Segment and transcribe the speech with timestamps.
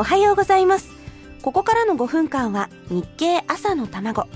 [0.00, 0.88] おはようございます。
[1.42, 4.28] ここからの5分間は日経朝の卵。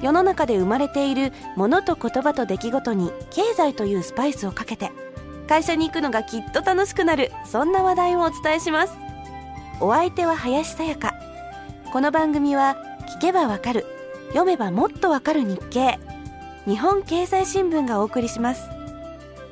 [0.00, 4.90] 世の中で生まれているものと言葉と出来事に経済というスパイスをかけて
[5.48, 8.94] 会社に行くのがきっと楽しくなるそんな話題をお伝えします。
[9.82, 11.12] お相手は林さやか。
[11.92, 12.78] この番組は
[13.18, 13.84] 聞けばわかる
[14.28, 15.98] 読めばもっとわかる日経。
[16.64, 18.66] 日本経済新聞がお送りします。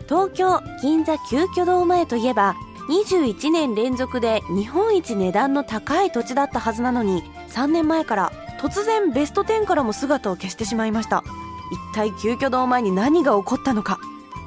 [0.09, 2.55] 東京銀座急遽堂前といえば
[2.89, 11.25] 21年連続で日本一値段の高い土地だったはずなのに3年前から突然ベスト10からも姿を消してしまいました。
[11.73, 13.99] 一体急遽堂前に何が起こったのか。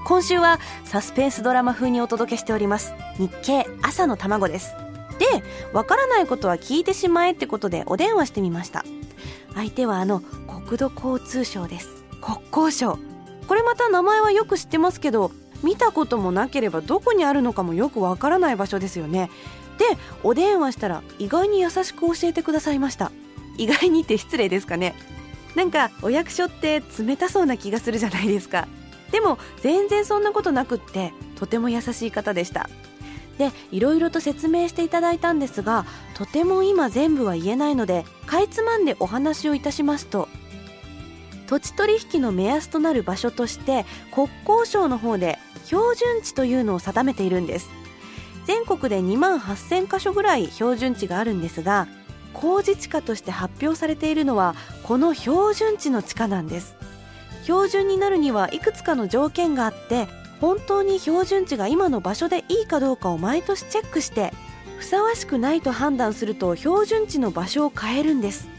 [0.05, 2.93] 今週はサスペンスドラマ風にお届けしております。
[3.17, 4.73] 日経朝の卵です。
[5.19, 5.25] で
[5.73, 8.85] わからないことは聞いてしまえってことでお電話してみました。
[9.55, 11.89] 相手はあの国土交通省です。
[12.21, 12.38] 国
[12.69, 12.99] 交省。
[13.47, 15.31] これまた名前はよく知ってますけど
[15.63, 19.30] 見たこともなければどこにあるのかもよくわからない場所ですよね。
[19.77, 19.86] で
[20.23, 23.11] お電話したら意外に優しく教えてくださいました。
[23.58, 24.95] 意外にって失礼ですかね。
[25.55, 28.67] なんかお役所って冷たそうな気がするじゃないですか。
[29.11, 32.69] でも全然そんなことなくってとても優しい方でした。
[33.38, 35.85] でいろいろと説明していただいたんですが
[36.16, 40.28] とても今全部は言えないのでかいつまんでお話をいたしますと
[41.48, 47.70] 土地取引の目安となる場所として国交省の方で標準値というのを定めているんです。
[48.45, 51.90] 全国で2万8000箇所ぐらい標準値があるんですが
[52.34, 56.75] 工事地価として発表されているのはこの標準値の地価なんです。
[57.44, 60.08] 標準になるにはいくつかの条件があって
[60.42, 64.34] 本当に標準値が今の場所でいいかどうかを毎年チェックして
[64.78, 68.56] ふさわしくないと判断すると標準値の場所を変えるんです。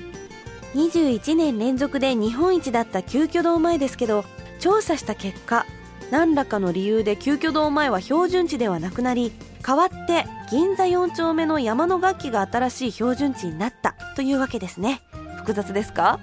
[0.74, 4.24] 21年連続で日本一だった急遽堂前ですけど
[4.60, 5.64] 調査した結果
[6.10, 15.02] 何らかの理由で急遽堂前は標準値ではなくなり代わって銀座4丁目の山の楽器が新しい標準値になったというわけですね。
[15.36, 16.20] 複雑ですか？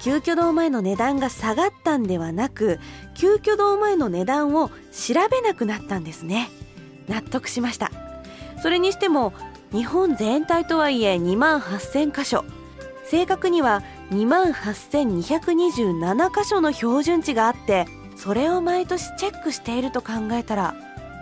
[0.00, 2.78] 急遽堂前の値段が下がったんではなく
[3.14, 6.50] 急遽堂前の値段を調べなくなったんですね。
[7.08, 7.90] 納得しました。
[8.62, 9.32] それにしても
[9.72, 12.44] 日本全体とはいえ2万8000箇所。
[13.10, 20.74] 正確には2万8227箇所の標準値があってそれを毎年チェックしていると考えたら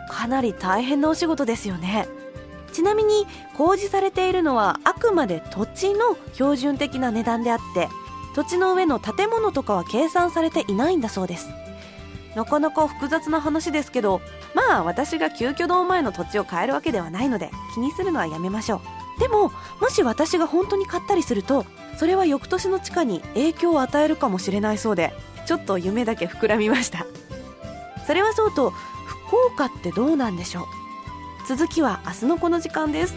[0.09, 2.07] かなり大変なお仕事ですよね。
[2.73, 3.27] ちなみに
[3.57, 7.89] 公示されているのはあくまで土地の標準的な値段であって
[8.35, 11.51] 土地の上の建物とかは計算されていないんだそうです。
[12.35, 14.23] なかなか複雑な話ですけど
[14.55, 19.02] まあ私が急遽堂前の土地を買えるわけではないので気にするのはやめましょう。
[19.23, 21.65] でももし私が本当に買ったりすると
[21.97, 25.15] それは翌年の地下に影響を与えるかもしれないそうで
[25.47, 27.07] ちょっと夢だけ膨らみました。
[28.05, 30.65] それはそうと福岡ってどうなんでしょう。
[31.49, 33.15] 続きは明日のこの時間です。